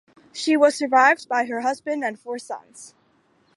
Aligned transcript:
She 0.33 0.57
was 0.57 0.73
survived 0.73 1.29
by 1.29 1.45
her 1.45 1.61
husband 1.61 2.03
and 2.03 2.17
four 2.19 2.39
sons. 2.39 2.95